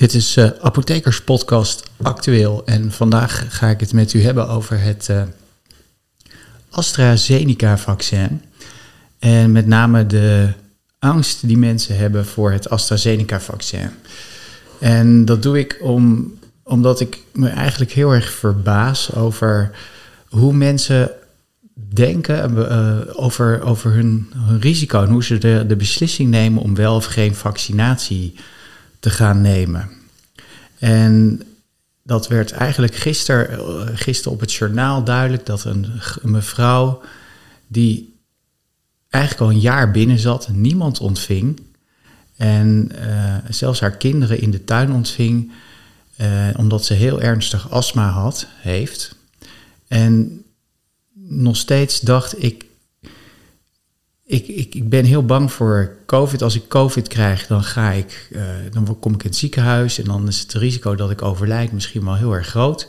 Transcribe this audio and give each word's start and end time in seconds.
Dit 0.00 0.14
is 0.14 0.36
uh, 0.36 0.50
Apothekers 0.60 1.22
Podcast 1.22 1.90
Actueel 2.02 2.62
en 2.64 2.92
vandaag 2.92 3.46
ga 3.48 3.68
ik 3.68 3.80
het 3.80 3.92
met 3.92 4.12
u 4.12 4.22
hebben 4.22 4.48
over 4.48 4.80
het 4.80 5.08
uh, 5.10 5.22
AstraZeneca-vaccin. 6.70 8.42
En 9.18 9.52
met 9.52 9.66
name 9.66 10.06
de 10.06 10.52
angst 10.98 11.46
die 11.46 11.58
mensen 11.58 11.96
hebben 11.96 12.26
voor 12.26 12.52
het 12.52 12.70
AstraZeneca-vaccin. 12.70 13.90
En 14.78 15.24
dat 15.24 15.42
doe 15.42 15.58
ik 15.58 15.78
om, 15.80 16.32
omdat 16.62 17.00
ik 17.00 17.18
me 17.32 17.48
eigenlijk 17.48 17.92
heel 17.92 18.12
erg 18.12 18.30
verbaas 18.30 19.14
over 19.14 19.70
hoe 20.28 20.52
mensen 20.52 21.10
denken 21.74 22.56
uh, 22.56 22.98
over, 23.12 23.62
over 23.62 23.92
hun, 23.92 24.32
hun, 24.36 24.60
risico 24.60 25.02
en 25.02 25.10
hoe 25.10 25.24
ze 25.24 25.38
de, 25.38 25.64
de 25.66 25.76
beslissing 25.76 26.30
nemen 26.30 26.62
om 26.62 26.74
wel 26.74 26.94
of 26.94 27.04
geen 27.04 27.34
vaccinatie 27.34 28.34
te 28.34 28.42
gaan 29.08 29.40
nemen. 29.40 29.90
En 30.78 31.42
dat 32.02 32.28
werd 32.28 32.52
eigenlijk 32.52 32.94
gisteren 32.94 33.58
eh, 33.58 33.86
gister 33.94 34.30
op 34.30 34.40
het 34.40 34.52
journaal 34.52 35.04
duidelijk 35.04 35.46
dat 35.46 35.64
een, 35.64 35.86
mevrouw 36.22 37.02
die 37.66 38.18
eigenlijk 39.08 39.42
al 39.44 39.50
een 39.50 39.60
jaar 39.60 39.90
binnen 39.90 40.18
zat, 40.18 40.48
niemand 40.48 41.00
ontving. 41.00 41.60
En 42.36 42.90
uh, 42.94 43.34
zelfs 43.48 43.80
haar 43.80 43.96
kinderen 43.96 44.40
in 44.40 44.50
de 44.50 44.64
tuin 44.64 44.92
ontving, 44.92 45.52
uh, 46.20 46.48
omdat 46.56 46.84
ze 46.84 46.94
heel 46.94 47.20
ernstig 47.20 47.70
astma 47.70 48.08
had, 48.08 48.46
heeft. 48.56 49.14
En 49.88 50.42
nog 51.14 51.56
steeds 51.56 52.00
dacht 52.00 52.42
ik, 52.42 52.64
ik, 54.30 54.48
ik, 54.48 54.74
ik 54.74 54.88
ben 54.88 55.04
heel 55.04 55.24
bang 55.24 55.52
voor 55.52 55.96
COVID. 56.06 56.42
Als 56.42 56.54
ik 56.54 56.68
COVID 56.68 57.08
krijg, 57.08 57.46
dan, 57.46 57.64
ga 57.64 57.90
ik, 57.90 58.28
uh, 58.32 58.42
dan 58.70 58.98
kom 58.98 59.14
ik 59.14 59.22
in 59.22 59.28
het 59.28 59.38
ziekenhuis 59.38 59.98
en 59.98 60.04
dan 60.04 60.28
is 60.28 60.40
het 60.40 60.52
risico 60.52 60.94
dat 60.94 61.10
ik 61.10 61.22
overlijd 61.22 61.72
misschien 61.72 62.04
wel 62.04 62.16
heel 62.16 62.32
erg 62.32 62.46
groot. 62.46 62.88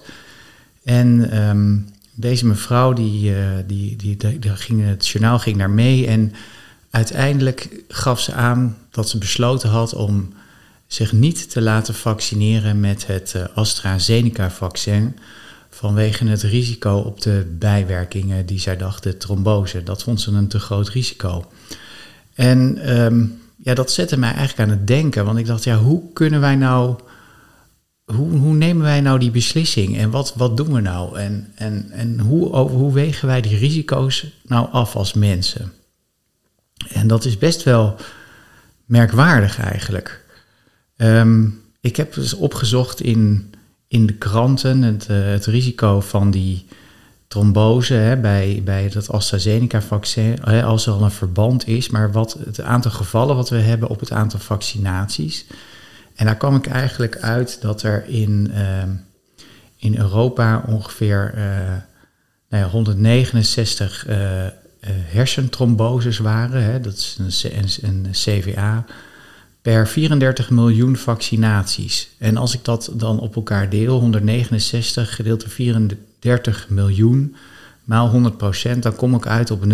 En 0.84 1.38
um, 1.48 1.90
deze 2.14 2.46
mevrouw, 2.46 2.94
die, 2.94 3.32
uh, 3.32 3.38
die, 3.68 3.96
die, 3.96 4.18
die, 4.18 4.56
ging, 4.56 4.86
het 4.86 5.08
journaal 5.08 5.40
ging 5.40 5.58
daar 5.58 5.70
mee 5.70 6.08
en 6.08 6.34
uiteindelijk 6.90 7.84
gaf 7.88 8.20
ze 8.20 8.34
aan 8.34 8.78
dat 8.92 9.10
ze 9.10 9.18
besloten 9.18 9.70
had 9.70 9.94
om 9.94 10.34
zich 10.88 11.12
niet 11.12 11.52
te 11.52 11.62
laten 11.62 11.94
vaccineren 11.94 12.80
met 12.80 13.08
het 13.08 13.34
uh, 13.36 13.44
AstraZeneca-vaccin 13.54 15.18
vanwege 15.72 16.28
het 16.28 16.42
risico 16.42 16.98
op 16.98 17.22
de 17.22 17.56
bijwerkingen 17.60 18.46
die 18.46 18.60
zij 18.60 18.78
dacht, 18.78 19.04
de 19.04 19.18
trombose. 19.18 19.84
Dat 19.84 20.04
vond 20.04 20.22
ze 20.22 20.32
een 20.32 20.48
te 20.48 20.60
groot 20.60 20.90
risico. 20.90 21.52
En 22.34 22.90
um, 23.00 23.42
ja, 23.58 23.74
dat 23.74 23.92
zette 23.92 24.18
mij 24.18 24.34
eigenlijk 24.34 24.70
aan 24.70 24.78
het 24.78 24.88
denken, 24.88 25.26
want 25.26 25.38
ik 25.38 25.46
dacht, 25.46 25.64
ja, 25.64 25.78
hoe 25.78 26.14
kunnen 26.14 26.42
wij 26.42 26.56
nou, 26.56 26.96
hoe, 28.06 28.38
hoe 28.38 28.54
nemen 28.54 28.84
wij 28.84 29.02
nou 29.02 29.20
die 29.20 29.32
beslissing 29.32 29.98
en 29.98 30.10
wat, 30.10 30.34
wat 30.36 30.58
doen 30.58 30.74
we 30.74 30.82
nou? 30.82 31.20
En, 31.20 31.52
en, 31.56 31.92
en 31.92 32.20
hoe, 32.20 32.56
hoe 32.56 32.94
wegen 32.94 33.28
wij 33.28 33.42
die 33.42 33.58
risico's 33.58 34.26
nou 34.44 34.68
af 34.72 34.96
als 34.96 35.14
mensen? 35.14 35.74
En 36.90 37.08
dat 37.08 37.26
is 37.26 37.38
best 37.38 37.64
wel 37.64 37.96
merkwaardig 38.86 39.60
eigenlijk. 39.60 40.26
Um, 40.98 41.62
ik 41.82 41.96
heb 41.96 42.14
dus 42.14 42.34
opgezocht 42.34 43.02
in 43.02 43.51
in 43.92 44.06
de 44.06 44.14
kranten 44.14 44.82
het, 44.82 45.08
uh, 45.12 45.26
het 45.26 45.46
risico 45.46 46.02
van 46.02 46.32
die 46.32 46.66
trombose 47.28 47.94
hè, 47.94 48.18
bij, 48.18 48.62
bij 48.64 48.84
het 48.84 49.12
AstraZeneca-vaccin, 49.12 50.44
als 50.44 50.86
er 50.86 50.94
al 50.94 51.04
een 51.04 51.12
verband 51.12 51.68
is, 51.68 51.90
maar 51.90 52.12
wat 52.12 52.38
het 52.46 52.62
aantal 52.62 52.92
gevallen 52.92 53.36
wat 53.36 53.50
we 53.50 53.58
hebben 53.58 53.90
op 53.90 54.00
het 54.00 54.12
aantal 54.12 54.40
vaccinaties. 54.40 55.46
En 56.16 56.26
daar 56.26 56.38
kwam 56.38 56.56
ik 56.56 56.68
eigenlijk 56.68 57.18
uit 57.18 57.62
dat 57.62 57.84
er 57.84 58.06
in, 58.08 58.52
uh, 58.54 58.84
in 59.76 59.98
Europa 59.98 60.64
ongeveer 60.68 61.34
uh, 61.36 61.44
nou 62.50 62.64
ja, 62.64 62.70
169 62.70 64.06
hersentromboses 65.06 66.18
waren. 66.18 66.64
Hè, 66.64 66.80
dat 66.80 66.94
is 66.94 67.44
een, 67.44 67.70
een 67.82 68.08
CVA 68.12 68.86
per 69.62 69.88
34 69.88 70.50
miljoen 70.50 70.96
vaccinaties. 70.96 72.10
En 72.18 72.38
als 72.38 72.54
ik 72.54 72.66
dat 72.66 72.92
dan 72.94 73.20
op 73.20 73.36
elkaar 73.36 73.70
deel, 73.70 74.00
169 74.00 75.16
gedeeld 75.16 75.40
door 75.40 75.50
34 75.50 76.70
miljoen 76.70 77.36
maal 77.84 78.10
100 78.10 78.38
procent, 78.38 78.84
dan 78.84 78.96
kom 78.96 79.16
ik 79.16 79.28
uit 79.28 79.52
op 79.52 79.66
0,0005 79.66 79.72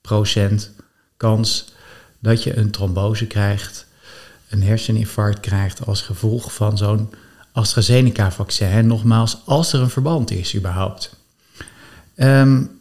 procent 0.00 0.70
kans 1.16 1.72
dat 2.18 2.42
je 2.42 2.56
een 2.56 2.70
trombose 2.70 3.26
krijgt, 3.26 3.86
een 4.48 4.62
herseninfarct 4.62 5.40
krijgt 5.40 5.86
als 5.86 6.02
gevolg 6.02 6.54
van 6.54 6.78
zo'n 6.78 7.10
AstraZeneca-vaccin. 7.52 8.68
En 8.68 8.86
nogmaals, 8.86 9.38
als 9.44 9.72
er 9.72 9.80
een 9.80 9.90
verband 9.90 10.30
is 10.30 10.56
überhaupt. 10.56 11.16
Um, 12.16 12.79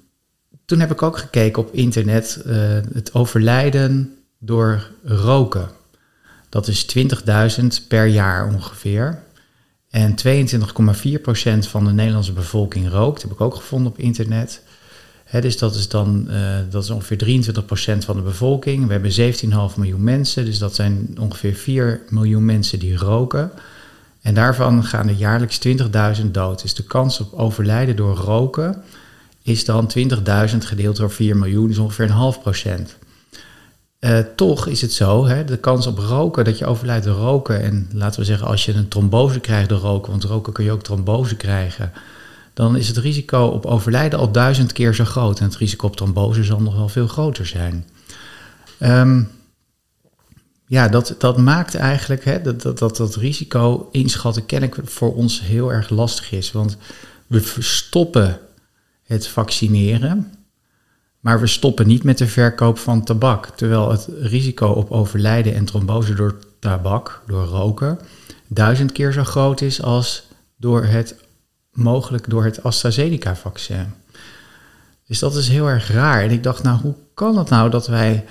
toen 0.69 0.79
heb 0.79 0.91
ik 0.91 1.01
ook 1.01 1.17
gekeken 1.17 1.61
op 1.61 1.73
internet 1.73 2.41
uh, 2.45 2.55
het 2.93 3.13
overlijden 3.13 4.17
door 4.39 4.89
roken. 5.03 5.69
Dat 6.49 6.67
is 6.67 6.97
20.000 7.59 7.65
per 7.87 8.05
jaar 8.05 8.47
ongeveer. 8.53 9.23
En 9.89 10.15
22,4% 10.27 10.55
van 11.59 11.85
de 11.85 11.91
Nederlandse 11.91 12.33
bevolking 12.33 12.89
rookt. 12.89 13.21
heb 13.21 13.31
ik 13.31 13.41
ook 13.41 13.55
gevonden 13.55 13.91
op 13.91 13.97
internet. 13.97 14.61
dus 15.41 15.57
dat 15.57 15.75
is 15.75 15.87
dan 15.87 16.27
uh, 16.29 16.57
dat 16.69 16.83
is 16.83 16.89
ongeveer 16.89 17.43
23% 17.97 18.05
van 18.05 18.15
de 18.15 18.21
bevolking. 18.21 18.87
We 18.87 18.91
hebben 18.91 19.71
17,5 19.71 19.77
miljoen 19.77 20.03
mensen, 20.03 20.45
dus 20.45 20.57
dat 20.57 20.75
zijn 20.75 21.17
ongeveer 21.19 21.53
4 21.53 22.01
miljoen 22.09 22.45
mensen 22.45 22.79
die 22.79 22.97
roken. 22.97 23.51
En 24.21 24.33
daarvan 24.33 24.83
gaan 24.83 25.07
er 25.07 25.15
jaarlijks 25.15 25.59
20.000 26.21 26.25
dood. 26.31 26.61
Dus 26.61 26.73
de 26.73 26.83
kans 26.83 27.19
op 27.19 27.33
overlijden 27.33 27.95
door 27.95 28.15
roken 28.15 28.83
is 29.49 29.65
dan 29.65 29.91
20.000 29.97 30.57
gedeeld 30.57 30.95
door 30.95 31.11
4 31.11 31.37
miljoen, 31.37 31.69
is 31.69 31.77
ongeveer 31.77 32.05
een 32.05 32.11
half 32.11 32.41
procent. 32.41 32.97
Uh, 33.99 34.19
toch 34.35 34.67
is 34.67 34.81
het 34.81 34.93
zo, 34.93 35.25
hè, 35.25 35.45
de 35.45 35.57
kans 35.57 35.87
op 35.87 35.97
roken, 35.97 36.45
dat 36.45 36.57
je 36.57 36.65
overlijdt 36.65 37.05
door 37.05 37.15
roken, 37.15 37.61
en 37.61 37.89
laten 37.93 38.19
we 38.19 38.25
zeggen 38.25 38.47
als 38.47 38.65
je 38.65 38.73
een 38.73 38.87
trombose 38.87 39.39
krijgt 39.39 39.69
door 39.69 39.79
roken, 39.79 40.11
want 40.11 40.23
roken 40.23 40.53
kun 40.53 40.63
je 40.63 40.71
ook 40.71 40.83
trombose 40.83 41.35
krijgen, 41.35 41.91
dan 42.53 42.75
is 42.75 42.87
het 42.87 42.97
risico 42.97 43.45
op 43.45 43.65
overlijden 43.65 44.19
al 44.19 44.31
duizend 44.31 44.71
keer 44.71 44.93
zo 44.93 45.05
groot. 45.05 45.39
En 45.39 45.45
het 45.45 45.55
risico 45.55 45.87
op 45.87 45.95
trombose 45.95 46.43
zal 46.43 46.61
nog 46.61 46.75
wel 46.75 46.89
veel 46.89 47.07
groter 47.07 47.45
zijn. 47.45 47.85
Um, 48.79 49.29
ja, 50.67 50.87
dat, 50.87 51.15
dat 51.17 51.37
maakt 51.37 51.75
eigenlijk 51.75 52.25
hè, 52.25 52.41
dat, 52.41 52.61
dat, 52.61 52.79
dat, 52.79 52.97
dat 52.97 53.15
risico 53.15 53.89
inschatten 53.91 54.45
kennelijk 54.45 54.89
voor 54.89 55.15
ons 55.15 55.41
heel 55.41 55.73
erg 55.73 55.89
lastig 55.89 56.31
is. 56.31 56.51
Want 56.51 56.77
we 57.27 57.41
verstoppen 57.41 58.39
het 59.09 59.27
vaccineren. 59.27 60.33
Maar 61.19 61.39
we 61.39 61.47
stoppen 61.47 61.87
niet 61.87 62.03
met 62.03 62.17
de 62.17 62.27
verkoop 62.27 62.77
van 62.77 63.03
tabak. 63.03 63.45
Terwijl 63.45 63.91
het 63.91 64.07
risico 64.19 64.67
op 64.67 64.91
overlijden 64.91 65.55
en 65.55 65.65
trombose 65.65 66.13
door 66.13 66.39
tabak, 66.59 67.21
door 67.27 67.45
roken, 67.45 67.99
duizend 68.47 68.91
keer 68.91 69.11
zo 69.11 69.23
groot 69.23 69.61
is 69.61 69.81
als 69.81 70.27
door 70.57 70.83
het, 70.83 71.15
mogelijk 71.71 72.29
door 72.29 72.43
het 72.43 72.63
AstraZeneca-vaccin. 72.63 73.93
Dus 75.07 75.19
dat 75.19 75.35
is 75.35 75.47
heel 75.47 75.67
erg 75.67 75.91
raar. 75.91 76.21
En 76.21 76.31
ik 76.31 76.43
dacht, 76.43 76.63
nou, 76.63 76.79
hoe 76.79 76.95
kan 77.13 77.37
het 77.37 77.49
nou 77.49 77.69
dat 77.69 77.87
wij 77.87 78.25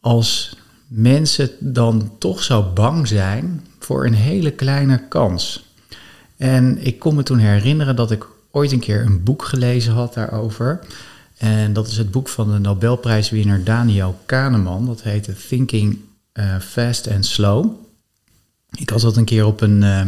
als 0.00 0.56
mensen 0.86 1.50
dan 1.58 2.14
toch 2.18 2.42
zo 2.42 2.72
bang 2.74 3.08
zijn 3.08 3.66
voor 3.78 4.06
een 4.06 4.14
hele 4.14 4.50
kleine 4.50 5.08
kans? 5.08 5.70
En 6.36 6.78
ik 6.86 6.98
kon 6.98 7.14
me 7.14 7.22
toen 7.22 7.38
herinneren 7.38 7.96
dat 7.96 8.10
ik 8.10 8.26
ooit 8.52 8.72
een 8.72 8.80
keer 8.80 9.00
een 9.00 9.22
boek 9.22 9.44
gelezen 9.44 9.92
had 9.92 10.14
daarover. 10.14 10.80
En 11.36 11.72
dat 11.72 11.86
is 11.86 11.96
het 11.96 12.10
boek 12.10 12.28
van 12.28 12.52
de 12.52 12.58
Nobelprijswinnaar 12.58 13.64
Daniel 13.64 14.18
Kahneman. 14.26 14.86
Dat 14.86 15.02
heette 15.02 15.34
Thinking 15.48 15.98
uh, 16.34 16.58
Fast 16.58 17.10
and 17.10 17.26
Slow. 17.26 17.70
Ik 18.70 18.90
had 18.90 19.00
dat 19.00 19.16
een 19.16 19.24
keer 19.24 19.44
op 19.46 19.60
een, 19.60 19.82
uh, 19.82 20.00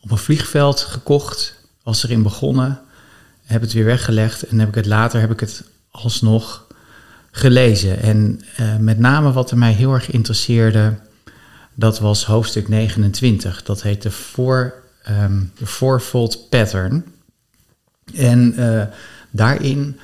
op 0.00 0.10
een 0.10 0.18
vliegveld 0.18 0.80
gekocht, 0.80 1.54
was 1.82 2.04
erin 2.04 2.22
begonnen, 2.22 2.80
heb 3.44 3.60
het 3.60 3.72
weer 3.72 3.84
weggelegd 3.84 4.42
en 4.42 4.58
heb 4.58 4.68
ik 4.68 4.74
het 4.74 4.86
later 4.86 5.20
heb 5.20 5.30
ik 5.30 5.40
het 5.40 5.64
alsnog 5.90 6.66
gelezen. 7.30 8.00
En 8.00 8.40
uh, 8.60 8.76
met 8.76 8.98
name 8.98 9.32
wat 9.32 9.50
er 9.50 9.58
mij 9.58 9.72
heel 9.72 9.92
erg 9.92 10.10
interesseerde, 10.10 10.94
dat 11.74 11.98
was 11.98 12.24
hoofdstuk 12.24 12.68
29. 12.68 13.62
Dat 13.62 13.82
heet 13.82 14.02
de 14.02 14.10
um, 15.08 15.52
Fourfold 15.64 16.48
Pattern. 16.48 17.04
En 18.14 18.54
uh, 18.58 18.82
daarin 19.30 19.98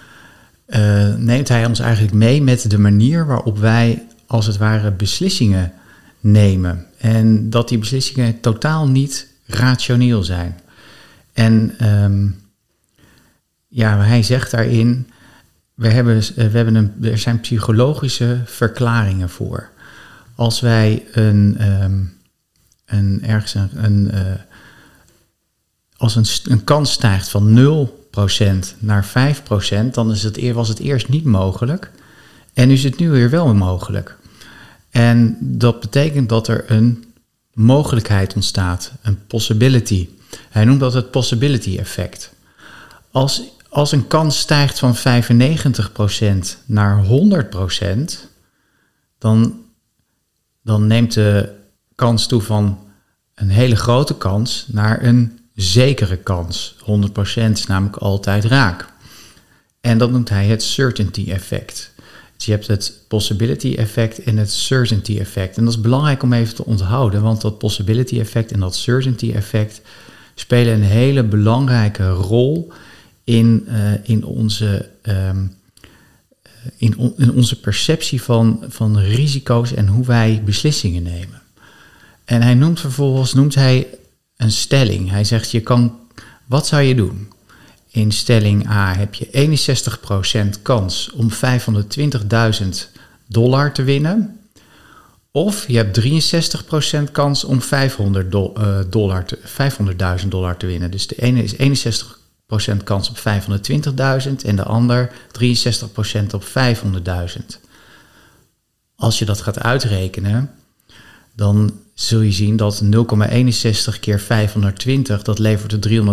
uh, 0.66 1.14
neemt 1.14 1.48
hij 1.48 1.66
ons 1.66 1.78
eigenlijk 1.78 2.14
mee 2.14 2.42
met 2.42 2.70
de 2.70 2.78
manier 2.78 3.26
waarop 3.26 3.58
wij 3.58 4.06
als 4.26 4.46
het 4.46 4.56
ware 4.56 4.90
beslissingen 4.90 5.72
nemen. 6.20 6.86
En 6.98 7.50
dat 7.50 7.68
die 7.68 7.78
beslissingen 7.78 8.40
totaal 8.40 8.88
niet 8.88 9.26
rationeel 9.46 10.22
zijn. 10.22 10.60
En 11.32 11.86
um, 12.02 12.40
ja, 13.68 13.98
hij 13.98 14.22
zegt 14.22 14.50
daarin, 14.50 15.10
we 15.74 15.88
hebben, 15.88 16.22
we 16.34 16.42
hebben 16.42 16.74
een, 16.74 16.94
er 17.02 17.18
zijn 17.18 17.40
psychologische 17.40 18.40
verklaringen 18.44 19.30
voor. 19.30 19.68
als 20.34 20.60
wij 20.60 21.04
een, 21.12 21.56
ehm, 21.58 22.00
een 22.86 23.22
ergens 23.24 23.54
een, 23.54 24.10
eh, 24.10 24.20
als 26.00 26.42
een, 26.44 26.64
kans 26.64 26.92
stijgt 26.92 27.28
van 27.28 27.58
0% 28.12 28.78
naar 28.78 29.06
5%, 29.06 29.90
dan 29.90 30.10
is 30.10 30.22
het, 30.22 30.52
was 30.52 30.68
het 30.68 30.78
eerst 30.78 31.08
niet 31.08 31.24
mogelijk. 31.24 31.90
En 32.52 32.70
is 32.70 32.84
het 32.84 32.98
nu 32.98 33.10
weer 33.10 33.30
wel 33.30 33.54
mogelijk. 33.54 34.18
En 34.90 35.36
dat 35.40 35.80
betekent 35.80 36.28
dat 36.28 36.48
er 36.48 36.70
een 36.70 37.04
mogelijkheid 37.52 38.34
ontstaat, 38.34 38.92
een 39.02 39.26
possibility. 39.26 40.08
Hij 40.50 40.64
noemt 40.64 40.80
dat 40.80 40.94
het 40.94 41.10
possibility 41.10 41.76
effect. 41.78 42.32
Als, 43.10 43.42
als 43.68 43.92
een 43.92 44.06
kans 44.06 44.38
stijgt 44.38 44.78
van 44.78 44.96
95% 44.96 45.00
naar 46.66 47.04
100%, 47.04 47.88
dan, 49.18 49.60
dan 50.62 50.86
neemt 50.86 51.14
de 51.14 51.52
kans 51.94 52.26
toe 52.26 52.40
van 52.40 52.78
een 53.34 53.50
hele 53.50 53.76
grote 53.76 54.16
kans 54.16 54.66
naar 54.68 55.02
een 55.02 55.39
zekere 55.60 56.16
kans. 56.16 56.76
100% 56.80 57.50
is 57.52 57.66
namelijk 57.66 57.96
altijd 57.96 58.44
raak. 58.44 58.88
En 59.80 59.98
dat 59.98 60.10
noemt 60.10 60.28
hij 60.28 60.46
het 60.46 60.62
certainty 60.62 61.30
effect. 61.30 61.92
Dus 62.36 62.46
je 62.46 62.52
hebt 62.52 62.66
het 62.66 62.92
possibility 63.08 63.74
effect 63.74 64.22
en 64.22 64.36
het 64.36 64.52
certainty 64.52 65.18
effect. 65.18 65.56
En 65.56 65.64
dat 65.64 65.72
is 65.72 65.80
belangrijk 65.80 66.22
om 66.22 66.32
even 66.32 66.54
te 66.54 66.64
onthouden, 66.64 67.22
want 67.22 67.40
dat 67.40 67.58
possibility 67.58 68.18
effect 68.18 68.52
en 68.52 68.60
dat 68.60 68.76
certainty 68.76 69.32
effect 69.32 69.80
spelen 70.34 70.74
een 70.74 70.82
hele 70.82 71.22
belangrijke 71.22 72.08
rol 72.08 72.72
in, 73.24 73.66
uh, 73.68 73.92
in, 74.02 74.24
onze, 74.24 74.88
um, 75.02 75.54
in, 76.76 77.14
in, 77.16 77.32
onze 77.32 77.60
perceptie 77.60 78.22
van, 78.22 78.64
van 78.68 78.98
risico's 78.98 79.74
en 79.74 79.86
hoe 79.86 80.06
wij 80.06 80.42
beslissingen 80.44 81.02
nemen. 81.02 81.42
En 82.24 82.42
hij 82.42 82.54
noemt 82.54 82.80
vervolgens 82.80 83.34
noemt 83.34 83.54
hij 83.54 83.86
een 84.40 84.50
stelling. 84.50 85.10
Hij 85.10 85.24
zegt, 85.24 85.50
je 85.50 85.60
kan, 85.60 85.98
wat 86.46 86.66
zou 86.66 86.82
je 86.82 86.94
doen? 86.94 87.32
In 87.90 88.12
stelling 88.12 88.68
A 88.68 88.94
heb 88.94 89.14
je 89.14 89.58
61% 90.58 90.62
kans 90.62 91.10
om 91.10 91.28
520.000 91.30 92.68
dollar 93.26 93.72
te 93.72 93.82
winnen. 93.82 94.40
Of 95.32 95.68
je 95.68 95.76
hebt 95.76 96.00
63% 97.08 97.12
kans 97.12 97.44
om 97.44 97.62
500 97.62 98.34
uh, 98.34 98.78
dollar 98.88 99.24
500.000 100.22 100.28
dollar 100.28 100.56
te 100.56 100.66
winnen. 100.66 100.90
Dus 100.90 101.06
de 101.06 101.22
ene 101.22 101.42
is 101.42 101.84
61% 101.84 102.84
kans 102.84 103.10
op 103.10 103.18
520.000 103.18 103.24
en 104.44 104.56
de 104.56 104.64
ander 104.64 105.12
63% 105.12 105.12
op 106.34 106.44
500.000. 106.44 107.44
Als 108.96 109.18
je 109.18 109.24
dat 109.24 109.40
gaat 109.40 109.60
uitrekenen, 109.60 110.50
dan 111.34 111.72
zul 112.02 112.20
je 112.20 112.32
zien 112.32 112.56
dat 112.56 112.82
0,61 112.84 114.00
keer 114.00 114.20
520, 114.20 115.22
dat 115.22 115.38
levert 115.38 115.72
er 115.72 116.04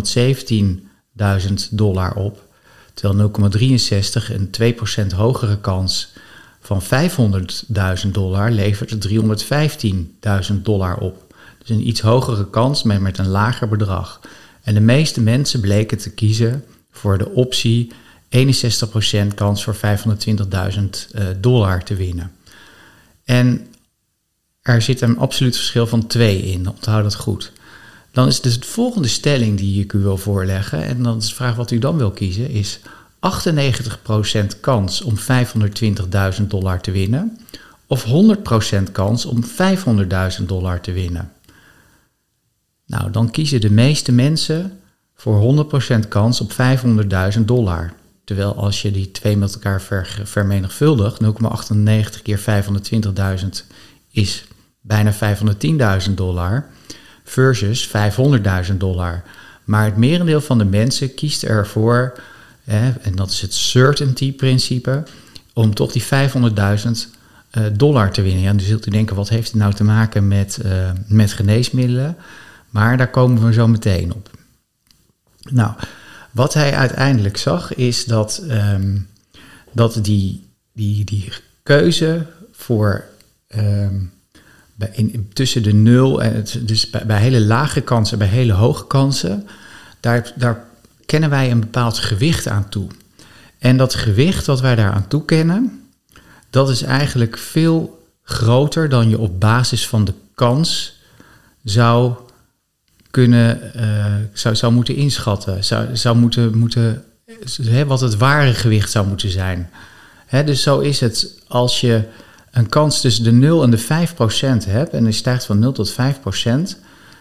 317.000 1.18 1.54
dollar 1.72 2.14
op. 2.14 2.46
Terwijl 2.94 3.32
0,63, 3.32 4.34
een 4.34 4.76
2% 5.12 5.16
hogere 5.16 5.60
kans 5.60 6.14
van 6.60 6.82
500.000 8.04 8.12
dollar, 8.12 8.52
levert 8.52 8.92
er 8.92 9.10
315.000 10.52 10.62
dollar 10.62 10.98
op. 10.98 11.36
Dus 11.60 11.70
een 11.70 11.88
iets 11.88 12.02
hogere 12.02 12.50
kans, 12.50 12.84
maar 12.84 13.02
met 13.02 13.18
een 13.18 13.28
lager 13.28 13.68
bedrag. 13.68 14.22
En 14.64 14.74
de 14.74 14.80
meeste 14.80 15.22
mensen 15.22 15.60
bleken 15.60 15.98
te 15.98 16.10
kiezen 16.10 16.64
voor 16.92 17.18
de 17.18 17.30
optie 17.30 17.92
61% 18.30 19.34
kans 19.36 19.64
voor 19.64 19.76
520.000 19.76 19.82
eh, 21.12 21.26
dollar 21.40 21.84
te 21.84 21.96
winnen. 21.96 22.32
En 23.24 23.68
er 24.74 24.82
zit 24.82 25.02
een 25.02 25.18
absoluut 25.18 25.56
verschil 25.56 25.88
van 25.88 26.08
2 26.08 26.42
in. 26.42 26.70
Onthoud 26.70 27.04
dat 27.04 27.16
goed. 27.16 27.52
Dan 28.12 28.28
is 28.28 28.42
dus 28.42 28.60
de 28.60 28.68
volgende 28.68 29.08
stelling 29.08 29.58
die 29.58 29.84
ik 29.84 29.94
u 29.94 30.00
wil 30.00 30.18
voorleggen, 30.18 30.84
en 30.84 31.04
dan 31.04 31.18
is 31.18 31.28
de 31.28 31.36
vraag 31.36 31.56
wat 31.56 31.72
u 31.72 31.80
dan 31.80 31.98
wil 31.98 32.12
kiezen, 32.12 32.50
is 32.50 32.80
98% 33.20 34.60
kans 34.62 35.02
om 35.02 35.16
520.000 35.18 36.44
dollar 36.48 36.82
te 36.82 36.92
winnen 36.92 37.38
of 37.88 38.06
100% 38.06 38.92
kans 38.92 39.26
om 39.26 39.44
500.000 40.40 40.46
dollar 40.46 40.82
te 40.82 40.92
winnen. 40.92 41.32
Nou, 42.86 43.12
dan 43.12 43.32
kiezen 43.32 43.62
de 43.62 43.72
meeste 43.72 44.12
mensen 44.12 44.80
voor 45.16 45.66
100% 46.06 46.08
kans 46.08 46.42
op 46.42 46.52
500.000 47.38 47.42
dollar. 47.46 47.94
Terwijl 48.24 48.56
als 48.56 48.82
je 48.82 48.92
die 48.92 49.12
twee 49.12 49.38
met 49.38 49.54
elkaar 49.54 49.82
vermenigvuldigt, 50.24 51.22
0,98 51.24 52.22
keer 52.24 52.40
520.000 52.40 53.48
is 54.12 54.46
bijna 54.88 55.14
510.000 56.08 56.14
dollar 56.14 56.66
versus 57.24 57.88
500.000 57.88 58.78
dollar. 58.78 59.24
Maar 59.64 59.86
het 59.86 59.98
merendeel 59.98 60.42
van 60.42 60.58
de 60.58 60.66
mensen 60.66 61.14
kiest 61.14 61.44
ervoor, 61.44 62.20
hè, 62.64 62.92
en 63.02 63.16
dat 63.16 63.32
is 63.32 63.42
het 63.42 63.54
certainty-principe, 63.54 65.04
om 65.54 65.74
toch 65.74 65.92
die 65.92 66.04
500.000 66.04 66.10
uh, 67.52 67.66
dollar 67.74 68.12
te 68.12 68.22
winnen. 68.22 68.42
Ja, 68.42 68.50
dan 68.50 68.60
zult 68.60 68.88
u 68.88 68.92
denken, 68.92 69.16
wat 69.16 69.30
heeft 69.30 69.48
het 69.48 69.62
nou 69.62 69.74
te 69.74 69.84
maken 69.84 70.28
met, 70.28 70.60
uh, 70.66 70.92
met 71.08 71.34
geneesmiddelen? 71.34 72.18
Maar 72.70 72.98
daar 72.98 73.10
komen 73.10 73.46
we 73.46 73.54
zo 73.54 73.68
meteen 73.68 74.14
op. 74.14 74.30
Nou, 75.50 75.74
wat 76.32 76.54
hij 76.54 76.76
uiteindelijk 76.76 77.38
zag 77.38 77.76
is 77.76 78.06
dat, 78.06 78.44
um, 78.50 79.08
dat 79.72 80.00
die, 80.02 80.48
die, 80.74 81.04
die 81.04 81.32
keuze 81.64 82.26
voor 82.52 83.06
um, 83.56 84.12
in, 84.92 85.30
tussen 85.34 85.64
de 85.64 85.74
nul 85.74 86.24
en 86.24 86.46
dus 86.62 86.90
bij, 86.90 87.20
hele 87.20 87.42
lage 87.42 87.82
kansen, 87.82 88.18
bij 88.18 88.28
hele 88.28 88.54
hoge 88.54 88.88
kansen, 88.88 89.48
daar, 90.00 90.34
daar 90.36 90.66
kennen 91.06 91.30
wij 91.30 91.52
een 91.52 91.60
bepaald 91.60 91.98
gewicht 91.98 92.48
aan 92.48 92.70
toe. 92.70 92.88
En 93.60 93.78
dat 93.78 93.96
gewicht 93.96 94.46
wat 94.46 94.62
wij 94.62 94.76
daar 94.76 94.92
aan 94.92 95.08
toekennen, 95.08 95.88
dat 96.50 96.70
is 96.70 96.82
eigenlijk 96.82 97.38
veel 97.38 98.06
groter 98.24 98.90
dan 98.90 99.10
je 99.10 99.20
op 99.20 99.40
basis 99.40 99.88
van 99.88 100.06
de 100.06 100.14
kans 100.36 101.00
zou 101.64 102.14
kunnen, 103.12 103.72
uh, 103.76 104.06
zou, 104.34 104.56
zou 104.56 104.74
moeten 104.74 104.96
inschatten. 104.96 105.64
Zou, 105.64 105.96
zou 105.96 106.18
moeten, 106.18 106.58
moeten 106.58 107.04
wat 107.88 108.02
het 108.02 108.18
ware 108.18 108.54
gewicht 108.54 108.92
zou 108.92 109.08
moeten 109.08 109.30
zijn. 109.30 109.70
Dus 110.46 110.62
zo 110.62 110.80
is 110.80 111.00
het 111.00 111.42
als 111.48 111.82
je 111.82 112.04
een 112.58 112.70
kans 112.70 113.02
tussen 113.02 113.24
de 113.24 113.32
0 113.32 113.64
en 113.64 113.70
de 113.70 113.78
5 113.78 114.14
procent 114.14 114.66
hebt, 114.66 114.94
en 114.94 115.04
die 115.04 115.14
stijgt 115.14 115.46
van 115.46 115.60
0 115.60 115.72
tot 115.72 115.92
5 115.92 116.20
procent, 116.20 116.80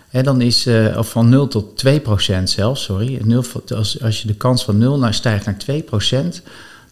hè, 0.09 0.23
dan 0.23 0.41
is, 0.41 0.67
uh, 0.67 0.99
of 0.99 1.11
van 1.11 1.29
0 1.29 1.49
tot 1.49 1.77
2 1.77 2.01
procent 2.01 2.51
zelfs, 2.51 2.83
sorry, 2.83 3.21
0, 3.25 3.45
als, 3.75 4.03
als 4.03 4.23
je 4.23 4.27
de 4.27 4.35
kans 4.35 4.65
van 4.65 4.79
0 4.79 4.99
naar 4.99 5.15
stijgt 5.15 5.47
naar 5.47 5.59
2 5.59 5.83
procent, 5.83 6.43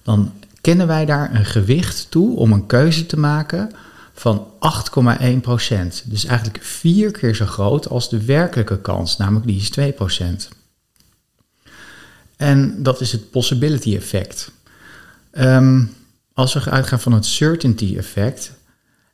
dan 0.02 0.32
kennen 0.60 0.86
wij 0.86 1.04
daar 1.04 1.34
een 1.34 1.44
gewicht 1.44 2.06
toe 2.10 2.36
om 2.36 2.52
een 2.52 2.66
keuze 2.66 3.06
te 3.06 3.18
maken 3.18 3.70
van 4.14 4.46
8,1 5.22 5.40
procent. 5.40 6.02
Dus 6.06 6.24
eigenlijk 6.24 6.64
vier 6.64 7.10
keer 7.10 7.34
zo 7.34 7.46
groot 7.46 7.88
als 7.88 8.08
de 8.08 8.24
werkelijke 8.24 8.80
kans, 8.80 9.16
namelijk 9.16 9.46
die 9.46 9.60
is 9.60 9.70
2 9.70 9.92
procent. 9.92 10.48
En 12.36 12.82
dat 12.82 13.00
is 13.00 13.12
het 13.12 13.30
possibility 13.30 13.96
effect. 13.96 14.50
Um, 15.32 15.92
als 16.34 16.54
we 16.54 16.70
uitgaan 16.70 17.00
van 17.00 17.12
het 17.12 17.26
certainty 17.26 17.94
effect, 17.96 18.52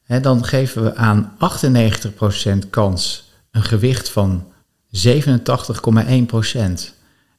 hè, 0.02 0.20
dan 0.20 0.44
geven 0.44 0.82
we 0.82 0.94
aan 0.96 1.36
98% 1.38 2.70
kans 2.70 3.30
een 3.50 3.62
gewicht 3.62 4.10
van 4.10 4.44
87,1%. 4.90 5.00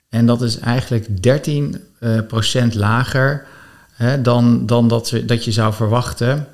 En 0.10 0.26
dat 0.26 0.42
is 0.42 0.60
eigenlijk 0.60 1.08
13% 1.08 1.12
uh, 2.00 2.74
lager 2.74 3.46
hè, 3.92 4.22
dan, 4.22 4.66
dan 4.66 4.88
dat, 4.88 5.14
dat 5.26 5.46
je 5.46 5.52
zou 5.52 5.74
verwachten 5.74 6.48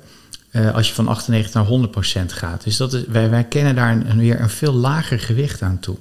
uh, 0.52 0.74
als 0.74 0.88
je 0.88 0.94
van 0.94 1.08
98 1.08 1.54
naar 1.54 2.24
100% 2.26 2.32
gaat. 2.32 2.64
Dus 2.64 2.76
dat 2.76 2.92
is, 2.92 3.04
wij, 3.06 3.30
wij 3.30 3.44
kennen 3.44 3.74
daar 3.74 3.90
een, 3.90 4.18
weer 4.18 4.40
een 4.40 4.50
veel 4.50 4.72
lager 4.72 5.18
gewicht 5.18 5.62
aan 5.62 5.78
toe. 5.78 5.96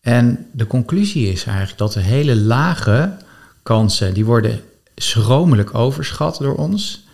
En 0.00 0.46
de 0.52 0.66
conclusie 0.66 1.32
is 1.32 1.44
eigenlijk 1.44 1.78
dat 1.78 1.92
de 1.92 2.00
hele 2.00 2.36
lage 2.36 3.16
kansen, 3.62 4.14
die 4.14 4.24
worden 4.24 4.60
schromelijk 5.02 5.74
overschat 5.74 6.38
door 6.38 6.54
ons. 6.54 7.04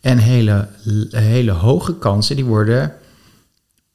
En 0.00 0.18
hele, 0.18 0.68
hele 1.10 1.50
hoge 1.50 1.94
kansen, 1.94 2.36
die 2.36 2.44
worden. 2.44 2.92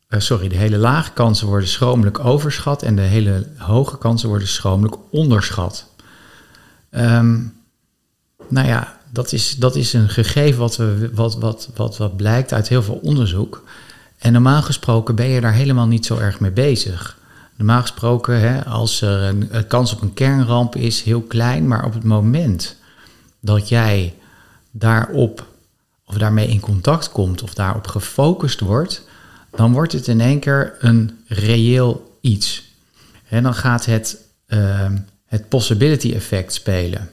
Uh, 0.10 0.20
sorry, 0.20 0.48
de 0.48 0.56
hele 0.56 0.78
lage 0.78 1.12
kansen 1.12 1.48
worden 1.48 1.70
schromelijk 1.70 2.20
overschat 2.20 2.84
en 2.84 2.96
de 2.96 3.02
hele 3.02 3.48
hoge 3.58 3.98
kansen 3.98 4.30
worden 4.30 4.48
schromelijk 4.48 4.96
onderschat. 5.12 5.86
Um, 6.92 7.54
nou 8.48 8.68
ja, 8.68 8.98
dat 9.12 9.32
is, 9.32 9.56
dat 9.56 9.76
is 9.76 9.94
een 9.94 10.10
gegeven 10.10 10.60
wat, 10.60 10.78
we, 10.78 11.10
wat, 11.14 11.36
wat, 11.36 11.70
wat, 11.76 11.98
wat 11.98 12.18
blijkt 12.18 12.54
uit 12.54 12.68
heel 12.68 12.84
veel 12.84 13.00
onderzoek. 13.04 13.64
En 14.18 14.34
normaal 14.34 14.62
gesproken 14.62 15.16
ben 15.16 15.28
je 15.28 15.42
daar 15.42 15.54
helemaal 15.54 15.88
niet 15.88 16.06
zo 16.06 16.18
erg 16.18 16.40
mee 16.40 16.52
bezig. 16.52 17.18
Normaal 17.56 17.82
gesproken, 17.82 18.40
hè, 18.40 18.66
als 18.66 19.02
er 19.02 19.22
een 19.22 19.68
kans 19.68 19.94
op 19.94 20.02
een 20.02 20.14
kernramp 20.14 20.76
is, 20.76 21.02
heel 21.02 21.22
klein, 21.22 21.68
maar 21.68 21.86
op 21.86 21.94
het 21.94 22.04
moment 22.04 22.79
dat 23.40 23.70
jij 23.70 24.14
daarop 24.72 25.48
of 26.06 26.18
daarmee 26.18 26.48
in 26.48 26.60
contact 26.60 27.12
komt 27.12 27.44
of 27.44 27.54
daarop 27.54 27.88
gefocust 27.88 28.60
wordt, 28.60 29.08
dan 29.52 29.72
wordt 29.72 29.92
het 29.92 30.08
in 30.08 30.22
één 30.22 30.40
keer 30.40 30.76
een 30.80 31.20
reëel 31.28 32.18
iets. 32.22 32.74
En 33.28 33.44
dan 33.44 33.54
gaat 33.54 33.86
het, 33.86 34.18
ehm, 34.48 34.98
het 35.26 35.50
possibility 35.50 36.14
effect 36.14 36.54
spelen. 36.54 37.10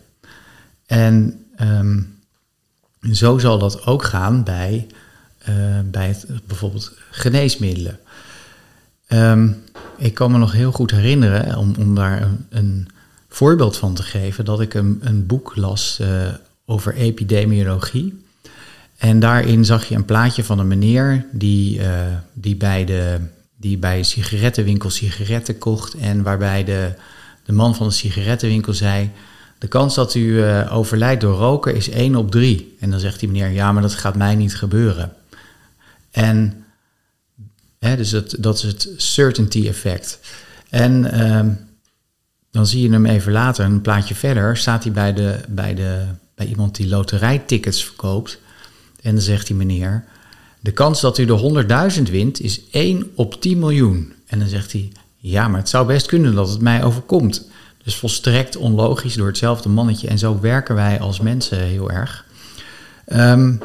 En 0.86 1.44
ehm, 1.56 2.00
zo 3.12 3.38
zal 3.38 3.58
dat 3.58 3.86
ook 3.86 4.04
gaan 4.04 4.44
bij, 4.44 4.86
uh, 5.48 5.80
bij 5.84 6.08
het, 6.08 6.26
bijvoorbeeld 6.46 6.92
geneesmiddelen. 7.10 7.98
Ehm, 9.06 9.48
ik 9.96 10.14
kan 10.14 10.32
me 10.32 10.38
nog 10.38 10.52
heel 10.52 10.72
goed 10.72 10.90
herinneren, 10.90 11.56
om, 11.56 11.74
om 11.78 11.94
daar 11.94 12.22
een, 12.22 12.46
een 12.48 12.88
voorbeeld 13.36 13.76
van 13.76 13.94
te 13.94 14.02
geven, 14.02 14.44
dat 14.44 14.60
ik 14.60 14.74
een, 14.74 14.98
een 15.00 15.26
boek 15.26 15.56
las 15.56 15.98
uh, 16.00 16.08
over 16.66 16.94
epidemiologie. 16.94 18.24
En 18.96 19.20
daarin 19.20 19.64
zag 19.64 19.84
je 19.84 19.94
een 19.94 20.04
plaatje 20.04 20.44
van 20.44 20.58
een 20.58 20.68
meneer 20.68 21.26
die, 21.32 21.78
uh, 21.78 21.88
die, 22.32 22.56
bij, 22.56 22.84
de, 22.84 23.18
die 23.56 23.78
bij 23.78 23.98
een 23.98 24.04
sigarettenwinkel 24.04 24.90
sigaretten 24.90 25.58
kocht. 25.58 25.94
En 25.94 26.22
waarbij 26.22 26.64
de, 26.64 26.92
de 27.44 27.52
man 27.52 27.74
van 27.74 27.86
de 27.86 27.92
sigarettenwinkel 27.92 28.72
zei: 28.72 29.10
De 29.58 29.68
kans 29.68 29.94
dat 29.94 30.14
u 30.14 30.20
uh, 30.20 30.76
overlijdt 30.76 31.20
door 31.20 31.36
roken 31.36 31.74
is 31.74 31.88
1 31.88 32.16
op 32.16 32.30
3. 32.30 32.76
En 32.80 32.90
dan 32.90 33.00
zegt 33.00 33.20
die 33.20 33.28
meneer: 33.28 33.50
Ja, 33.50 33.72
maar 33.72 33.82
dat 33.82 33.94
gaat 33.94 34.16
mij 34.16 34.34
niet 34.34 34.56
gebeuren. 34.56 35.12
En 36.10 36.64
hè, 37.78 37.96
dus 37.96 38.10
dat, 38.10 38.36
dat 38.38 38.56
is 38.56 38.62
het 38.62 38.88
certainty 38.96 39.66
effect. 39.66 40.18
En 40.70 41.04
uh, 41.14 41.65
dan 42.56 42.66
zie 42.66 42.82
je 42.82 42.90
hem 42.90 43.06
even 43.06 43.32
later, 43.32 43.64
een 43.64 43.80
plaatje 43.80 44.14
verder, 44.14 44.56
staat 44.56 44.82
hij 44.82 44.92
bij, 44.92 45.12
de, 45.12 45.40
bij, 45.48 45.74
de, 45.74 46.04
bij 46.34 46.46
iemand 46.46 46.76
die 46.76 46.88
loterijtickets 46.88 47.84
verkoopt. 47.84 48.38
En 49.02 49.12
dan 49.12 49.22
zegt 49.22 49.46
die 49.46 49.56
meneer, 49.56 50.04
de 50.60 50.70
kans 50.70 51.00
dat 51.00 51.18
u 51.18 51.24
de 51.24 51.64
100.000 51.96 52.02
wint 52.10 52.40
is 52.40 52.60
1 52.70 53.10
op 53.14 53.40
10 53.40 53.58
miljoen. 53.58 54.12
En 54.26 54.38
dan 54.38 54.48
zegt 54.48 54.72
hij, 54.72 54.92
ja, 55.16 55.48
maar 55.48 55.60
het 55.60 55.68
zou 55.68 55.86
best 55.86 56.06
kunnen 56.06 56.34
dat 56.34 56.48
het 56.48 56.60
mij 56.60 56.84
overkomt. 56.84 57.48
Dus 57.84 57.96
volstrekt 57.96 58.56
onlogisch 58.56 59.14
door 59.14 59.26
hetzelfde 59.26 59.68
mannetje. 59.68 60.08
En 60.08 60.18
zo 60.18 60.40
werken 60.40 60.74
wij 60.74 61.00
als 61.00 61.20
mensen 61.20 61.58
heel 61.58 61.90
erg. 61.90 62.24
Um, 63.12 63.60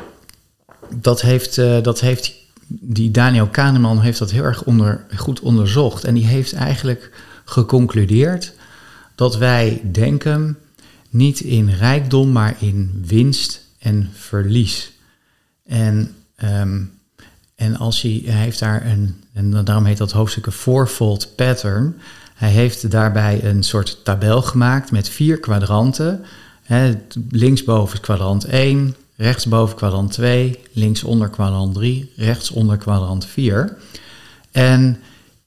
dat, 0.96 1.22
heeft, 1.22 1.58
uh, 1.58 1.82
dat 1.82 2.00
heeft 2.00 2.34
die 2.68 3.12
Daniel 3.12 3.48
Kahneman 3.48 4.02
heeft 4.02 4.20
dat 4.20 4.32
heel 4.32 4.44
erg 4.44 4.64
onder, 4.64 5.06
goed 5.16 5.40
onderzocht. 5.40 6.04
En 6.04 6.14
die 6.14 6.26
heeft 6.26 6.54
eigenlijk 6.54 7.12
geconcludeerd 7.46 8.54
dat 9.22 9.38
wij 9.38 9.82
denken 9.92 10.58
niet 11.10 11.40
in 11.40 11.70
rijkdom, 11.70 12.32
maar 12.32 12.56
in 12.60 13.04
winst 13.06 13.66
en 13.80 14.10
verlies. 14.14 14.92
En, 15.66 16.16
um, 16.44 16.92
en 17.56 17.78
als 17.78 18.02
hij, 18.02 18.22
heeft 18.26 18.60
daar 18.60 18.86
een, 18.86 19.24
en 19.34 19.64
daarom 19.64 19.86
heet 19.86 19.98
dat 19.98 20.12
hoofdstuk 20.12 20.46
een 20.46 20.52
fourfold 20.52 21.36
pattern. 21.36 21.96
Hij 22.34 22.50
heeft 22.50 22.92
daarbij 22.92 23.44
een 23.44 23.64
soort 23.64 24.00
tabel 24.04 24.42
gemaakt 24.42 24.92
met 24.92 25.10
vier 25.10 25.40
kwadranten. 25.40 26.26
He, 26.64 26.94
linksboven 27.30 28.00
kwadrant 28.00 28.46
1, 28.46 28.96
rechtsboven 29.16 29.76
kwadrant 29.76 30.12
2, 30.12 30.60
linksonder 30.72 31.30
kwadrant 31.30 31.74
3, 31.74 32.12
rechtsonder 32.16 32.78
kwadrant 32.78 33.26
4. 33.26 33.78
En 34.52 35.00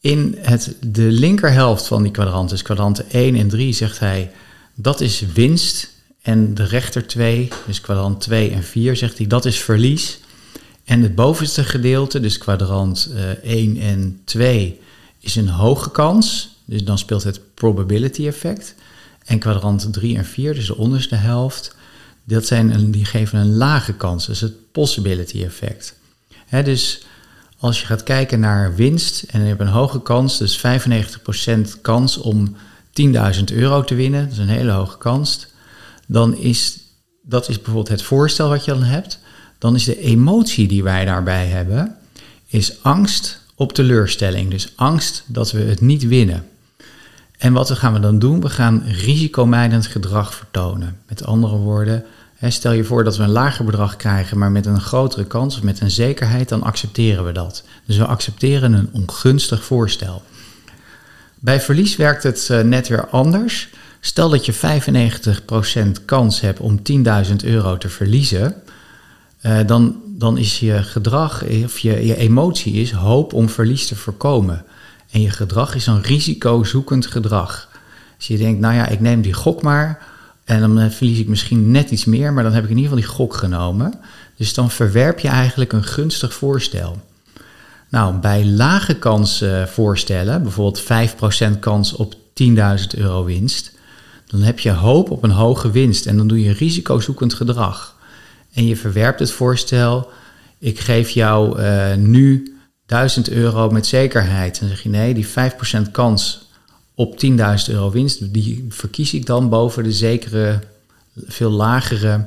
in 0.04 0.38
het, 0.40 0.76
de 0.80 1.02
linkerhelft 1.02 1.86
van 1.86 2.02
die 2.02 2.12
kwadranten, 2.12 2.48
dus 2.48 2.62
kwadranten 2.62 3.10
1 3.10 3.36
en 3.36 3.48
3, 3.48 3.72
zegt 3.72 3.98
hij 3.98 4.30
dat 4.74 5.00
is 5.00 5.20
winst. 5.20 5.92
En 6.22 6.54
de 6.54 6.64
rechter 6.64 7.06
2, 7.06 7.48
dus 7.66 7.80
kwadrant 7.80 8.20
2 8.20 8.50
en 8.50 8.62
4, 8.62 8.96
zegt 8.96 9.18
hij 9.18 9.26
dat 9.26 9.44
is 9.44 9.58
verlies. 9.58 10.18
En 10.84 11.02
het 11.02 11.14
bovenste 11.14 11.64
gedeelte, 11.64 12.20
dus 12.20 12.38
kwadrant 12.38 13.10
uh, 13.12 13.30
1 13.30 13.76
en 13.80 14.20
2, 14.24 14.80
is 15.18 15.36
een 15.36 15.48
hoge 15.48 15.90
kans. 15.90 16.48
Dus 16.64 16.84
dan 16.84 16.98
speelt 16.98 17.22
het 17.22 17.40
probability 17.54 18.26
effect. 18.26 18.74
En 19.24 19.38
kwadrant 19.38 19.92
3 19.92 20.16
en 20.16 20.24
4, 20.24 20.54
dus 20.54 20.66
de 20.66 20.76
onderste 20.76 21.14
helft, 21.14 21.76
dat 22.24 22.46
zijn 22.46 22.90
die 22.90 23.04
geven 23.04 23.38
een 23.38 23.56
lage 23.56 23.92
kans. 23.92 24.26
Dus 24.26 24.40
het 24.40 24.72
possibility 24.72 25.42
effect. 25.42 25.94
He, 26.46 26.62
dus 26.62 27.02
als 27.64 27.80
je 27.80 27.86
gaat 27.86 28.02
kijken 28.02 28.40
naar 28.40 28.74
winst 28.74 29.22
en 29.22 29.40
je 29.40 29.46
hebt 29.46 29.60
een 29.60 29.66
hoge 29.66 30.02
kans, 30.02 30.38
dus 30.38 30.58
95% 30.58 31.80
kans 31.80 32.18
om 32.18 32.56
10.000 33.00 33.44
euro 33.52 33.84
te 33.84 33.94
winnen, 33.94 34.22
dat 34.22 34.32
is 34.32 34.38
een 34.38 34.48
hele 34.48 34.70
hoge 34.70 34.98
kans, 34.98 35.46
dan 36.06 36.36
is 36.36 36.78
dat 37.22 37.48
is 37.48 37.56
bijvoorbeeld 37.56 37.88
het 37.88 38.02
voorstel 38.02 38.48
wat 38.48 38.64
je 38.64 38.70
dan 38.70 38.82
hebt. 38.82 39.18
Dan 39.58 39.74
is 39.74 39.84
de 39.84 40.00
emotie 40.00 40.68
die 40.68 40.82
wij 40.82 41.04
daarbij 41.04 41.46
hebben, 41.46 41.96
is 42.46 42.82
angst 42.82 43.40
op 43.54 43.72
teleurstelling. 43.72 44.50
Dus 44.50 44.72
angst 44.76 45.24
dat 45.26 45.52
we 45.52 45.60
het 45.60 45.80
niet 45.80 46.06
winnen. 46.06 46.46
En 47.38 47.52
wat 47.52 47.70
gaan 47.70 47.92
we 47.92 48.00
dan 48.00 48.18
doen? 48.18 48.40
We 48.40 48.50
gaan 48.50 48.82
risicomijdend 48.86 49.86
gedrag 49.86 50.34
vertonen. 50.34 50.98
Met 51.08 51.24
andere 51.24 51.56
woorden, 51.56 52.04
stel 52.52 52.72
je 52.72 52.84
voor 52.84 53.04
dat 53.04 53.16
we 53.16 53.22
een 53.22 53.30
lager 53.30 53.64
bedrag 53.64 53.96
krijgen, 53.96 54.38
maar 54.38 54.50
met 54.50 54.66
een 54.66 54.80
grotere 54.80 55.24
kans 55.24 55.56
of 55.56 55.62
met 55.62 55.80
een 55.80 55.90
zekerheid, 55.90 56.48
dan 56.48 56.62
accepteren 56.62 57.24
we 57.24 57.32
dat. 57.32 57.64
Dus 57.86 57.96
we 57.96 58.06
accepteren 58.06 58.72
een 58.72 58.88
ongunstig 58.92 59.64
voorstel. 59.64 60.22
Bij 61.38 61.60
verlies 61.60 61.96
werkt 61.96 62.22
het 62.22 62.50
eh, 62.50 62.60
net 62.60 62.88
weer 62.88 63.08
anders. 63.08 63.68
Stel 64.00 64.28
dat 64.28 64.46
je 64.46 64.54
95% 64.54 66.04
kans 66.04 66.40
hebt 66.40 66.60
om 66.60 66.80
10.000 66.92 67.34
euro 67.44 67.78
te 67.78 67.88
verliezen, 67.88 68.54
uh, 69.42 69.58
dan, 69.66 69.96
dan 70.06 70.38
is 70.38 70.60
je 70.60 70.82
gedrag 70.82 71.44
of 71.64 71.78
je, 71.78 72.06
je 72.06 72.16
emotie 72.16 72.72
is 72.74 72.92
hoop 72.92 73.32
om 73.32 73.48
verlies 73.48 73.86
te 73.86 73.96
voorkomen. 73.96 74.64
En 75.10 75.20
je 75.20 75.30
gedrag 75.30 75.74
is 75.74 75.86
een 75.86 76.02
risicozoekend 76.02 77.06
gedrag. 77.06 77.68
Dus 78.16 78.26
je 78.26 78.36
denkt, 78.36 78.60
nou 78.60 78.74
ja, 78.74 78.86
ik 78.86 79.00
neem 79.00 79.22
die 79.22 79.32
gok 79.32 79.62
maar 79.62 80.13
en 80.44 80.60
dan 80.60 80.80
eh, 80.80 80.90
verlies 80.90 81.18
ik 81.18 81.28
misschien 81.28 81.70
net 81.70 81.90
iets 81.90 82.04
meer, 82.04 82.32
maar 82.32 82.42
dan 82.42 82.52
heb 82.52 82.64
ik 82.64 82.70
in 82.70 82.76
ieder 82.76 82.90
geval 82.90 83.06
die 83.06 83.16
gok 83.16 83.34
genomen. 83.34 83.94
Dus 84.36 84.54
dan 84.54 84.70
verwerp 84.70 85.18
je 85.18 85.28
eigenlijk 85.28 85.72
een 85.72 85.84
gunstig 85.84 86.34
voorstel. 86.34 87.02
Nou, 87.88 88.14
bij 88.14 88.46
lage 88.46 88.94
kans 88.94 89.42
uh, 89.42 89.62
voorstellen, 89.62 90.42
bijvoorbeeld 90.42 90.82
5% 91.56 91.58
kans 91.60 91.92
op 91.92 92.14
10.000 92.14 92.16
euro 92.96 93.24
winst, 93.24 93.72
dan 94.26 94.40
heb 94.40 94.58
je 94.58 94.70
hoop 94.70 95.10
op 95.10 95.22
een 95.22 95.30
hoge 95.30 95.70
winst 95.70 96.06
en 96.06 96.16
dan 96.16 96.28
doe 96.28 96.42
je 96.42 96.52
risicozoekend 96.52 97.34
gedrag. 97.34 97.96
En 98.52 98.66
je 98.66 98.76
verwerpt 98.76 99.20
het 99.20 99.30
voorstel, 99.30 100.10
ik 100.58 100.80
geef 100.80 101.10
jou 101.10 101.60
uh, 101.60 101.94
nu 101.94 102.54
1000 102.86 103.30
euro 103.30 103.70
met 103.70 103.86
zekerheid. 103.86 104.60
Dan 104.60 104.68
zeg 104.68 104.82
je 104.82 104.88
nee, 104.88 105.14
die 105.14 105.26
5% 105.26 105.30
kans 105.90 106.43
op 106.94 107.24
10.000 107.24 107.36
euro 107.68 107.90
winst, 107.90 108.32
die 108.32 108.66
verkies 108.68 109.14
ik 109.14 109.26
dan 109.26 109.48
boven 109.48 109.82
de 109.82 109.92
zekere, 109.92 110.60
veel 111.26 111.50
lagere 111.50 112.26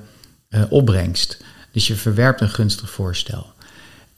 uh, 0.49 0.63
opbrengst. 0.69 1.37
Dus 1.71 1.87
je 1.87 1.95
verwerpt 1.95 2.41
een 2.41 2.49
gunstig 2.49 2.89
voorstel. 2.89 3.45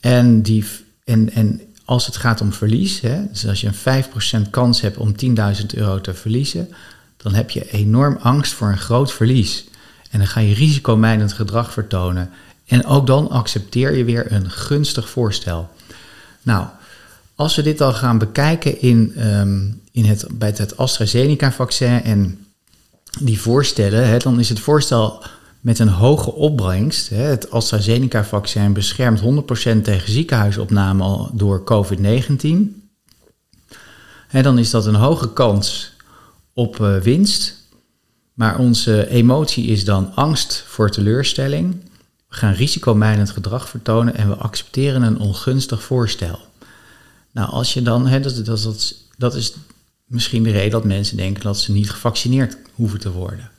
En, 0.00 0.42
die, 0.42 0.64
en, 1.04 1.32
en 1.32 1.60
als 1.84 2.06
het 2.06 2.16
gaat 2.16 2.40
om 2.40 2.52
verlies, 2.52 3.00
hè, 3.00 3.26
dus 3.30 3.46
als 3.46 3.60
je 3.60 3.70
een 3.84 4.44
5% 4.46 4.50
kans 4.50 4.80
hebt 4.80 4.96
om 4.96 5.14
10.000 5.24 5.66
euro 5.74 6.00
te 6.00 6.14
verliezen, 6.14 6.68
dan 7.16 7.34
heb 7.34 7.50
je 7.50 7.70
enorm 7.70 8.18
angst 8.20 8.52
voor 8.52 8.68
een 8.68 8.78
groot 8.78 9.12
verlies. 9.12 9.64
En 10.10 10.18
dan 10.18 10.28
ga 10.28 10.40
je 10.40 10.54
risicomijdend 10.54 11.32
gedrag 11.32 11.72
vertonen. 11.72 12.30
En 12.66 12.86
ook 12.86 13.06
dan 13.06 13.30
accepteer 13.30 13.96
je 13.96 14.04
weer 14.04 14.32
een 14.32 14.50
gunstig 14.50 15.08
voorstel. 15.08 15.70
Nou, 16.42 16.66
als 17.40 17.56
we 17.56 17.62
dit 17.62 17.78
dan 17.78 17.94
gaan 17.94 18.18
bekijken 18.18 18.80
in, 18.80 19.26
um, 19.26 19.82
in 19.92 20.04
het, 20.04 20.26
bij 20.32 20.52
het 20.56 20.76
AstraZeneca-vaccin 20.76 22.02
en 22.02 22.46
die 23.20 23.40
voorstellen, 23.40 24.08
hè, 24.08 24.18
dan 24.18 24.40
is 24.40 24.48
het 24.48 24.60
voorstel 24.60 25.22
met 25.60 25.78
een 25.78 25.88
hoge 25.88 26.32
opbrengst. 26.32 27.08
Hè, 27.08 27.22
het 27.22 27.50
AstraZeneca-vaccin 27.50 28.72
beschermt 28.72 29.20
100% 29.20 29.22
tegen 29.82 30.12
ziekenhuisopname 30.12 31.28
door 31.32 31.64
COVID-19. 31.64 32.46
dan 34.30 34.58
is 34.58 34.70
dat 34.70 34.86
een 34.86 34.94
hoge 34.94 35.32
kans 35.32 35.92
op 36.52 36.78
uh, 36.80 36.96
winst. 36.96 37.54
Maar 38.34 38.58
onze 38.58 39.08
emotie 39.08 39.66
is 39.66 39.84
dan 39.84 40.14
angst 40.14 40.64
voor 40.66 40.90
teleurstelling. 40.90 41.76
We 42.28 42.36
gaan 42.36 42.52
risicomijdend 42.52 43.30
gedrag 43.30 43.68
vertonen 43.68 44.14
en 44.14 44.28
we 44.28 44.34
accepteren 44.34 45.02
een 45.02 45.18
ongunstig 45.18 45.82
voorstel. 45.82 46.48
Nou, 47.32 47.50
als 47.50 47.74
je 47.74 47.82
dan, 47.82 48.06
hè, 48.06 48.20
dat, 48.20 48.44
dat, 48.44 48.94
dat, 49.16 49.34
is 49.34 49.54
misschien 50.04 50.42
de 50.42 50.50
reden 50.50 50.70
dat 50.70 50.84
mensen 50.84 51.16
denken 51.16 51.42
dat 51.42 51.58
ze 51.58 51.72
niet 51.72 51.90
gevaccineerd 51.90 52.56
hoeven 52.74 53.00
te 53.00 53.12
worden. 53.12 53.50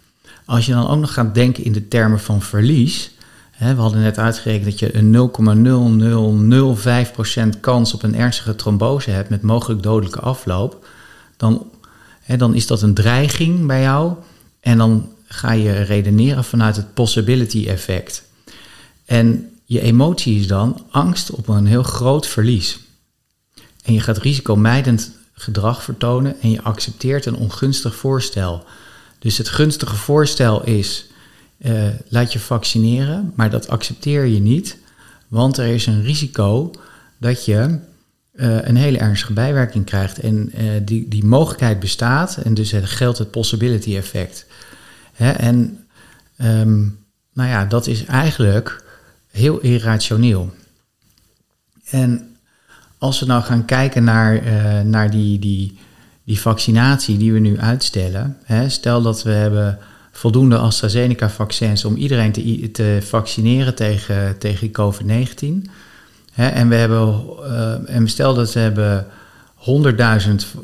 Als 0.46 0.66
je 0.66 0.72
dan 0.72 0.88
ook 0.88 1.00
nog 1.00 1.14
gaat 1.14 1.36
denken 1.36 1.64
in 1.64 1.72
de 1.72 1.88
termen 1.88 2.20
van 2.20 2.42
verlies. 2.42 3.12
Hè, 3.52 3.76
we 3.76 3.82
hadden 3.82 4.02
net 4.02 4.18
uitgerekend 4.18 4.66
dat 4.66 4.80
je 4.80 4.96
een 4.96 5.12
0,0005% 7.56 7.60
kans 7.60 7.94
op 7.94 8.04
een 8.04 8.16
ernstige 8.16 8.56
trombose 8.56 9.10
hebt 9.10 9.30
met 9.30 9.42
mogelijk 9.42 9.84
dodelijke 9.84 10.20
afloop. 10.20 10.88
Dan, 11.38 11.70
hè, 12.22 12.38
dan 12.38 12.56
is 12.56 12.68
dat 12.68 12.82
een 12.82 12.94
dreiging 12.94 13.66
bij 13.66 13.82
jou. 13.82 14.14
En 14.60 14.78
dan 14.78 15.10
ga 15.26 15.52
je 15.52 15.82
redeneren 15.82 16.44
vanuit 16.44 16.76
het 16.76 16.94
possibility 16.94 17.68
effect. 17.68 18.24
En 19.06 19.50
je 19.66 19.82
emotie 19.82 20.40
is 20.40 20.48
dan 20.48 20.86
angst 20.90 21.32
op 21.32 21.48
een 21.48 21.66
heel 21.66 21.84
groot 21.84 22.28
verlies. 22.28 22.80
En 23.84 23.94
je 23.94 24.00
gaat 24.00 24.18
risicomijdend 24.18 25.12
gedrag 25.34 25.84
vertonen 25.84 26.36
en 26.42 26.52
je 26.52 26.62
accepteert 26.62 27.26
een 27.26 27.36
ongunstig 27.36 27.96
voorstel. 27.96 28.64
Dus 29.20 29.38
het 29.38 29.50
gunstige 29.50 29.96
voorstel 29.96 30.64
is: 30.64 31.06
uh, 31.58 31.88
laat 32.08 32.34
je 32.34 32.40
vaccineren, 32.40 33.32
maar 33.36 33.50
dat 33.50 33.68
accepteer 33.68 34.26
je 34.26 34.40
niet, 34.40 34.78
want 35.28 35.58
er 35.58 35.68
is 35.68 35.86
een 35.86 36.04
risico 36.04 36.72
dat 37.18 37.46
je 37.46 37.80
uh, 38.34 38.66
een 38.66 38.76
hele 38.76 38.98
ernstige 38.98 39.34
bijwerking 39.34 39.86
krijgt. 39.86 40.20
En 40.20 40.52
uh, 40.56 40.72
die, 40.84 41.08
die 41.08 41.26
mogelijkheid 41.26 41.80
bestaat, 41.80 42.38
en 42.38 42.54
dus 42.54 42.74
geldt 42.84 43.18
het 43.18 43.32
possibility 43.32 43.96
effect. 43.96 44.46
Hè, 45.14 45.32
en 45.32 45.86
um, 46.38 47.00
nou 47.34 47.50
ja, 47.50 47.66
dat 47.66 47.88
is 47.88 48.06
eigenlijk 48.06 48.84
heel 49.32 49.60
irrationeel. 49.60 50.54
En 51.84 52.31
als 53.02 53.20
we 53.20 53.26
nou 53.26 53.44
gaan 53.44 53.66
kijken 53.66 54.04
naar, 54.04 54.44
uh, 54.44 54.82
naar 54.82 55.12
die, 55.12 55.40
die, 55.40 55.78
die 56.24 56.40
vaccinatie 56.40 57.18
die 57.18 57.34
we 57.34 57.40
nu 57.40 57.60
uitstellen. 57.60 58.38
Hè, 58.44 58.70
stel 58.70 59.02
dat 59.02 59.24
we 59.24 59.30
hebben 59.30 59.80
voldoende 60.12 60.58
AstraZeneca-vaccins 60.58 61.86
om 61.86 61.96
iedereen 61.96 62.32
te, 62.32 62.72
te 62.72 63.00
vaccineren 63.02 63.76
tegen, 63.76 64.38
tegen 64.38 64.72
COVID-19. 64.72 65.70
En 66.36 66.70
we 66.70 66.76
hebben, 66.76 67.24
uh, 67.40 67.96
en 67.96 68.08
stel 68.08 68.34
dat 68.34 68.54
we 68.54 68.60
hebben 68.60 69.06
100.000 69.58 69.66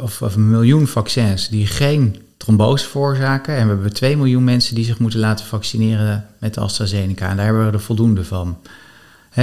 of, 0.01 0.21
of 0.21 0.35
een 0.35 0.49
miljoen 0.49 0.87
vaccins 0.87 1.49
die 1.49 1.67
geen 1.67 2.15
trombose 2.37 2.87
veroorzaken. 2.87 3.55
En 3.55 3.67
we 3.67 3.73
hebben 3.73 3.93
2 3.93 4.17
miljoen 4.17 4.43
mensen 4.43 4.75
die 4.75 4.85
zich 4.85 4.99
moeten 4.99 5.19
laten 5.19 5.45
vaccineren 5.45 6.25
met 6.39 6.57
AstraZeneca. 6.57 7.29
En 7.29 7.35
daar 7.35 7.45
hebben 7.45 7.65
we 7.65 7.71
er 7.71 7.79
voldoende 7.79 8.23
van. 8.23 8.57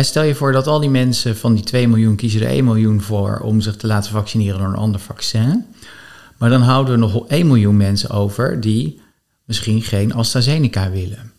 Stel 0.02 0.22
je 0.22 0.34
voor 0.34 0.52
dat 0.52 0.66
al 0.66 0.80
die 0.80 0.90
mensen 0.90 1.36
van 1.36 1.54
die 1.54 1.64
2 1.64 1.88
miljoen 1.88 2.16
kiezen 2.16 2.40
er 2.40 2.46
1 2.46 2.64
miljoen 2.64 3.00
voor 3.00 3.38
om 3.38 3.60
zich 3.60 3.76
te 3.76 3.86
laten 3.86 4.10
vaccineren 4.10 4.58
door 4.58 4.68
een 4.68 4.74
ander 4.74 5.00
vaccin. 5.00 5.64
Maar 6.38 6.50
dan 6.50 6.62
houden 6.62 6.94
we 6.94 7.00
nog 7.00 7.26
1 7.26 7.46
miljoen 7.46 7.76
mensen 7.76 8.10
over 8.10 8.60
die 8.60 9.00
misschien 9.44 9.82
geen 9.82 10.14
AstraZeneca 10.14 10.90
willen. 10.90 11.32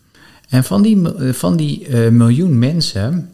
En 0.48 0.64
van 0.64 0.82
die, 0.82 1.02
van 1.32 1.56
die 1.56 1.88
uh, 1.88 2.08
miljoen 2.08 2.58
mensen 2.58 3.30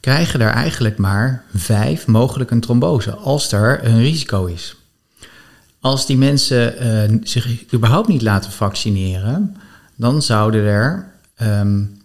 krijgen 0.00 0.40
er 0.40 0.50
eigenlijk 0.50 0.98
maar 0.98 1.44
vijf 1.54 2.06
mogelijk 2.06 2.50
een 2.50 2.60
trombose 2.60 3.14
als 3.14 3.52
er 3.52 3.84
een 3.84 4.00
risico 4.00 4.44
is. 4.44 4.76
Als 5.80 6.06
die 6.06 6.16
mensen 6.16 6.86
uh, 7.12 7.18
zich 7.22 7.72
überhaupt 7.74 8.08
niet 8.08 8.22
laten 8.22 8.52
vaccineren, 8.52 9.56
dan 9.96 10.22
zouden 10.22 10.64
er, 10.64 11.12
um, 11.42 11.95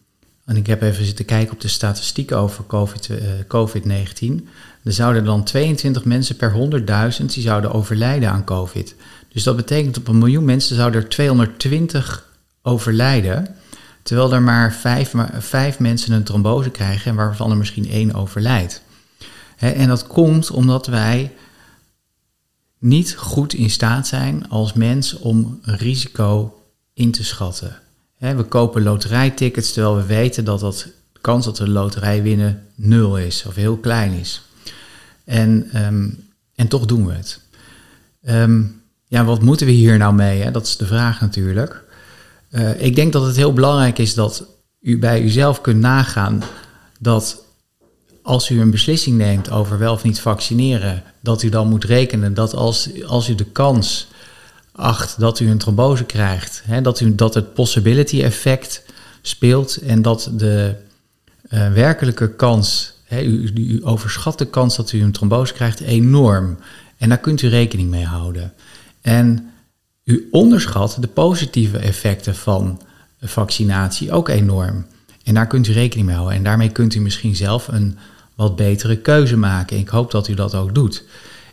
en 0.52 0.58
ik 0.58 0.68
heb 0.68 0.82
even 0.82 1.06
zitten 1.06 1.26
kijken 1.26 1.54
op 1.54 1.62
de 1.62 1.68
statistieken 1.68 2.38
over 2.38 2.64
COVID-19, 2.64 3.48
COVID 3.48 3.86
er 4.84 4.94
zouden 4.94 5.26
dan 5.26 5.44
22 5.44 6.06
mensen 6.06 6.36
per 6.36 6.54
100.000 7.20 7.26
die 7.26 7.44
zouden 7.44 7.72
overlijden 7.72 8.32
aan 8.32 8.44
COVID. 8.44 8.96
Dus 9.34 9.44
dat 9.44 9.56
betekent 9.56 9.98
op 9.98 10.08
een 10.08 10.18
miljoen 10.18 10.46
mensen 10.46 10.76
zouden 10.76 11.02
er 11.02 11.10
220 11.10 12.30
overlijden. 12.62 13.56
Terwijl 14.04 14.34
er 14.34 14.42
maar 14.42 14.74
vijf, 14.74 15.14
vijf 15.38 15.80
mensen 15.80 16.14
een 16.14 16.24
trombose 16.24 16.70
krijgen 16.70 17.12
en 17.12 17.18
waarvan 17.18 17.52
er 17.52 17.58
misschien 17.58 17.90
één 17.90 18.14
overlijdt. 18.14 18.82
en 19.58 19.88
dat 19.88 20.08
komt 20.08 20.52
omdat 20.52 20.88
wij 20.88 21.32
niet 22.80 23.16
goed 23.16 23.54
in 23.54 23.70
staat 23.70 24.08
zijn 24.08 24.50
als 24.50 24.74
mens 24.74 25.14
om 25.18 25.60
risico 25.62 26.62
in 26.94 27.12
te 27.12 27.24
schatten. 27.24 27.82
We 28.22 28.44
kopen 28.44 28.84
loterijtickets 28.84 29.74
terwijl 29.74 29.96
we 29.96 30.06
weten 30.06 30.46
dat 30.46 30.60
de 30.60 31.20
kans 31.22 31.46
dat 31.46 31.58
we 31.58 31.66
de 31.66 31.72
loterij 31.72 32.22
winnen 32.22 32.68
nul 32.76 33.18
is 33.18 33.46
of 33.48 33.56
heel 33.56 33.78
klein 33.78 34.12
is. 34.12 34.42
En, 35.24 35.70
ehm, 35.72 36.10
en 36.56 36.68
toch 36.68 36.86
doen 36.86 37.06
we 37.06 37.14
het. 37.14 37.40
Ehm, 38.24 38.62
ja, 39.08 39.26
wat 39.26 39.42
moeten 39.42 39.66
we 39.66 39.72
hier 39.72 39.98
nou 39.98 40.14
mee? 40.14 40.42
Hè? 40.42 40.52
Dat 40.52 40.66
is 40.66 40.78
de 40.78 40.86
vraag 40.86 41.22
natuurlijk. 41.22 41.84
Uh, 42.52 42.82
ik 42.82 42.96
denk 42.96 43.14
dat 43.14 43.26
het 43.26 43.36
heel 43.36 43.54
belangrijk 43.54 43.98
is 43.98 44.14
dat 44.14 44.46
u 44.82 45.00
bij 45.00 45.22
uzelf 45.22 45.62
kunt 45.62 45.80
nagaan 45.80 46.44
dat 47.00 47.44
als 48.22 48.50
u 48.50 48.62
een 48.62 48.72
beslissing 48.72 49.18
neemt 49.18 49.52
over 49.52 49.78
wel 49.78 49.94
of 49.94 50.04
niet 50.04 50.20
vaccineren, 50.20 51.04
dat 51.20 51.44
u 51.44 51.50
dan 51.50 51.70
moet 51.70 51.84
rekenen 51.84 52.34
dat 52.34 52.56
als, 52.56 52.90
als 53.06 53.30
u 53.30 53.36
de 53.36 53.46
kans 53.46 54.08
acht 54.72 55.20
dat 55.20 55.40
u 55.40 55.50
een 55.50 55.58
trombose 55.58 56.04
krijgt, 56.04 56.62
hè, 56.66 56.82
dat, 56.82 57.00
u, 57.00 57.16
dat 57.16 57.34
het 57.34 57.54
possibility 57.54 58.22
effect 58.22 58.84
speelt 59.22 59.76
en 59.76 60.02
dat 60.02 60.32
de 60.34 60.76
uh, 61.50 61.74
werkelijke 61.74 62.36
kans, 62.36 62.94
hè, 63.04 63.22
u, 63.22 63.52
u 63.56 63.86
overschat 63.86 64.38
de 64.38 64.46
kans 64.46 64.76
dat 64.76 64.92
u 64.92 65.02
een 65.02 65.12
trombose 65.12 65.54
krijgt 65.54 65.80
enorm. 65.80 66.58
En 66.98 67.10
daar 67.10 67.18
kunt 67.18 67.42
u 67.42 67.48
rekening 67.48 67.90
mee 67.90 68.06
houden. 68.06 68.54
En 69.02 69.52
u 70.04 70.28
onderschat 70.32 70.98
de 71.00 71.08
positieve 71.08 71.78
effecten 71.78 72.36
van 72.36 72.82
vaccinatie 73.22 74.12
ook 74.12 74.30
enorm. 74.30 74.86
En 75.24 75.34
daar 75.34 75.48
kunt 75.48 75.68
u 75.68 75.72
rekening 75.72 76.08
mee 76.08 76.16
houden. 76.16 76.38
En 76.38 76.44
daarmee 76.44 76.70
kunt 76.70 76.96
u 76.96 77.00
misschien 77.00 77.36
zelf 77.36 77.68
een 77.68 77.98
wat 78.36 78.56
betere 78.56 78.98
keuze 78.98 79.38
maken. 79.38 79.78
Ik 79.78 79.90
hoop 79.90 80.12
dat 80.12 80.28
u 80.28 80.34
dat 80.34 80.56
ook 80.56 80.76
doet. 80.76 81.04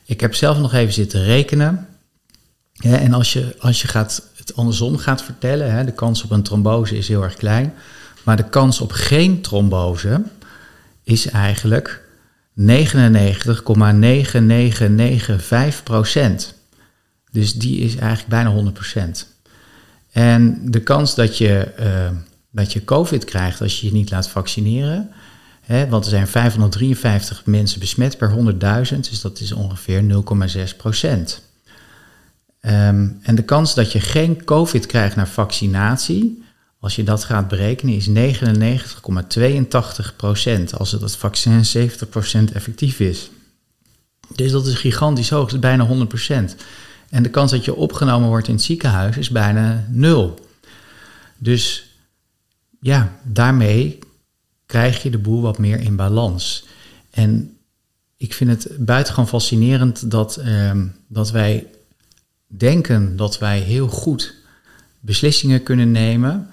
Ik 0.04 0.20
heb 0.20 0.34
zelf 0.34 0.58
nog 0.58 0.72
even 0.72 0.92
zitten 0.92 1.24
rekenen. 1.24 1.86
En 2.78 3.12
als 3.12 3.32
je, 3.32 3.56
als 3.58 3.82
je 3.82 3.88
gaat, 3.88 4.22
het 4.36 4.56
andersom 4.56 4.96
gaat 4.96 5.22
vertellen, 5.22 5.86
de 5.86 5.92
kans 5.92 6.22
op 6.22 6.30
een 6.30 6.42
trombose 6.42 6.96
is 6.96 7.08
heel 7.08 7.22
erg 7.22 7.34
klein. 7.34 7.74
Maar 8.24 8.36
de 8.36 8.48
kans 8.48 8.80
op 8.80 8.92
geen 8.92 9.40
trombose 9.40 10.22
is 11.02 11.26
eigenlijk 11.26 12.02
99,9995 12.60 12.64
procent. 15.84 16.54
Dus 17.30 17.54
die 17.54 17.78
is 17.78 17.96
eigenlijk 17.96 18.28
bijna 18.28 18.72
100%. 18.94 18.98
En 20.10 20.70
de 20.70 20.80
kans 20.80 21.14
dat 21.14 21.38
je, 21.38 21.72
uh, 21.80 22.10
dat 22.50 22.72
je 22.72 22.84
COVID 22.84 23.24
krijgt 23.24 23.60
als 23.60 23.80
je 23.80 23.86
je 23.86 23.92
niet 23.92 24.10
laat 24.10 24.28
vaccineren, 24.28 25.10
hè, 25.60 25.88
want 25.88 26.04
er 26.04 26.10
zijn 26.10 26.28
553 26.28 27.46
mensen 27.46 27.80
besmet 27.80 28.18
per 28.18 28.30
100.000, 28.90 29.08
dus 29.10 29.20
dat 29.20 29.40
is 29.40 29.52
ongeveer 29.52 30.02
0,6%. 30.02 31.47
Um, 32.60 33.18
en 33.22 33.34
de 33.34 33.42
kans 33.42 33.74
dat 33.74 33.92
je 33.92 34.00
geen 34.00 34.44
COVID 34.44 34.86
krijgt 34.86 35.16
na 35.16 35.26
vaccinatie, 35.26 36.42
als 36.80 36.96
je 36.96 37.02
dat 37.02 37.24
gaat 37.24 37.48
berekenen, 37.48 37.94
is 37.94 38.08
99,82% 38.08 38.12
als 40.76 40.92
het, 40.92 41.16
vaccin 41.16 41.62
70% 42.50 42.52
effectief 42.52 43.00
is. 43.00 43.30
Dus 44.34 44.52
dat 44.52 44.66
is 44.66 44.74
gigantisch 44.74 45.30
hoog, 45.30 45.52
is 45.52 45.58
bijna 45.58 45.86
100%. 45.86 45.90
En 47.10 47.22
de 47.22 47.30
kans 47.30 47.50
dat 47.50 47.64
je 47.64 47.74
opgenomen 47.74 48.28
wordt 48.28 48.48
in 48.48 48.54
het 48.54 48.62
ziekenhuis 48.62 49.16
is 49.16 49.30
bijna 49.30 49.86
nul. 49.90 50.38
Dus 51.38 51.90
ja, 52.80 53.12
daarmee 53.22 53.98
krijg 54.66 55.02
je 55.02 55.10
de 55.10 55.18
boel 55.18 55.40
wat 55.40 55.58
meer 55.58 55.80
in 55.80 55.96
balans. 55.96 56.66
En 57.10 57.56
ik 58.16 58.34
vind 58.34 58.50
het 58.50 58.76
buitengewoon 58.78 59.28
fascinerend 59.28 60.10
dat, 60.10 60.36
ehm, 60.36 60.86
dat 61.08 61.30
wij 61.30 61.66
denken 62.48 63.16
dat 63.16 63.38
wij 63.38 63.58
heel 63.58 63.88
goed 63.88 64.34
beslissingen 65.00 65.62
kunnen 65.62 65.90
nemen. 65.90 66.48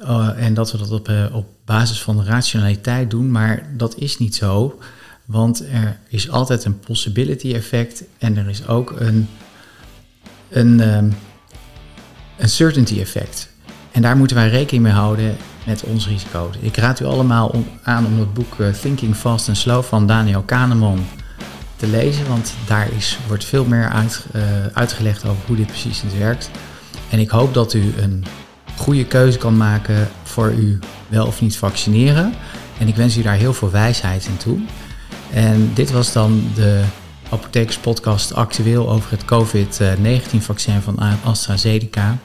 Uh, 0.00 0.30
en 0.36 0.54
dat 0.54 0.72
we 0.72 0.78
dat 0.78 0.90
op, 0.90 1.08
uh, 1.08 1.24
op 1.32 1.46
basis 1.64 2.02
van 2.02 2.24
rationaliteit 2.24 3.10
doen, 3.10 3.30
maar 3.30 3.66
dat 3.76 3.96
is 3.96 4.18
niet 4.18 4.34
zo. 4.34 4.78
Want 5.24 5.64
er 5.72 5.98
is 6.08 6.30
altijd 6.30 6.64
een 6.64 6.78
possibility 6.78 7.54
effect 7.54 8.04
en 8.18 8.36
er 8.36 8.48
is 8.48 8.66
ook 8.66 9.00
een 9.00 9.28
een, 10.54 10.80
um, 10.96 11.14
een 12.36 12.48
certainty 12.48 13.00
effect. 13.00 13.48
En 13.92 14.02
daar 14.02 14.16
moeten 14.16 14.36
wij 14.36 14.48
rekening 14.48 14.82
mee 14.82 14.92
houden 14.92 15.36
met 15.66 15.82
ons 15.82 16.08
risico. 16.08 16.50
Ik 16.60 16.76
raad 16.76 17.00
u 17.00 17.04
allemaal 17.04 17.54
aan 17.82 18.06
om 18.06 18.18
het 18.18 18.34
boek 18.34 18.60
eh, 18.60 18.68
Thinking 18.68 19.16
Fast 19.16 19.48
and 19.48 19.56
Slow 19.56 19.82
van 19.82 20.06
Daniel 20.06 20.42
Kahneman 20.42 21.06
lezen, 21.86 22.28
want 22.28 22.54
daar 22.66 22.88
is, 22.96 23.18
wordt 23.26 23.44
veel 23.44 23.64
meer 23.64 23.88
uit, 23.88 24.26
uh, 24.36 24.42
uitgelegd 24.72 25.24
over 25.24 25.42
hoe 25.46 25.56
dit 25.56 25.66
precies 25.66 26.02
werkt. 26.18 26.50
En 27.10 27.18
ik 27.18 27.30
hoop 27.30 27.54
dat 27.54 27.74
u 27.74 27.94
een 27.98 28.24
goede 28.76 29.04
keuze 29.06 29.38
kan 29.38 29.56
maken 29.56 30.08
voor 30.22 30.52
u 30.52 30.78
wel 31.08 31.26
of 31.26 31.40
niet 31.40 31.56
vaccineren. 31.56 32.34
En 32.78 32.88
ik 32.88 32.96
wens 32.96 33.16
u 33.16 33.22
daar 33.22 33.34
heel 33.34 33.54
veel 33.54 33.70
wijsheid 33.70 34.26
in 34.26 34.36
toe. 34.36 34.58
En 35.32 35.70
dit 35.74 35.90
was 35.90 36.12
dan 36.12 36.50
de 36.54 36.82
Apothekerspodcast 37.30 38.34
actueel 38.34 38.90
over 38.90 39.10
het 39.10 39.24
COVID-19-vaccin 39.24 40.80
van 40.80 40.98
AstraZeneca. 41.24 42.16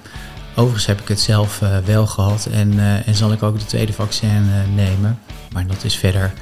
Overigens 0.55 0.85
heb 0.85 1.01
ik 1.01 1.07
het 1.07 1.19
zelf 1.19 1.61
uh, 1.61 1.77
wel 1.85 2.07
gehad 2.07 2.47
en, 2.51 2.73
uh, 2.73 3.07
en 3.07 3.15
zal 3.15 3.31
ik 3.31 3.43
ook 3.43 3.59
de 3.59 3.65
tweede 3.65 3.93
vaccin 3.93 4.49
nemen. 4.75 5.19
Maar 5.53 5.67
dat 5.67 5.83
is 5.83 5.95
verder 5.95 6.33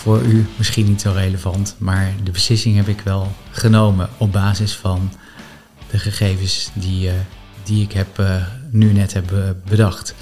voor 0.00 0.22
u 0.22 0.46
misschien 0.56 0.86
niet 0.86 1.00
zo 1.00 1.12
relevant. 1.12 1.74
Maar 1.78 2.12
de 2.22 2.30
beslissing 2.30 2.76
heb 2.76 2.88
ik 2.88 3.00
wel 3.00 3.32
genomen 3.50 4.08
op 4.16 4.32
basis 4.32 4.76
van 4.76 5.12
de 5.90 5.98
gegevens 5.98 6.70
die, 6.74 7.10
die 7.62 7.82
ik 7.82 7.92
heb, 7.92 8.22
nu 8.70 8.92
net 8.92 9.12
heb 9.12 9.54
bedacht. 9.68 10.14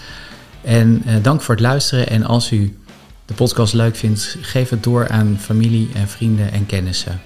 En 0.63 1.03
dank 1.23 1.43
voor 1.43 1.55
het 1.55 1.65
luisteren. 1.65 2.09
En 2.09 2.25
als 2.25 2.51
u 2.53 2.79
de 3.25 3.35
podcast 3.35 3.75
leuk 3.75 3.97
vindt, 3.97 4.37
geef 4.41 4.71
het 4.71 4.83
door 4.83 5.09
aan 5.09 5.37
familie 5.41 5.89
en 5.95 6.09
vrienden 6.09 6.53
en 6.53 6.67
kennissen. 6.67 7.21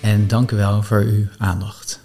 En 0.00 0.28
dank 0.28 0.50
u 0.50 0.56
wel 0.56 0.82
voor 0.82 1.00
uw 1.00 1.26
aandacht. 1.38 2.01